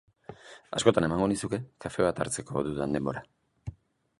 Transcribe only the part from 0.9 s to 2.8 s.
emango nizuke kafe bat hartzeko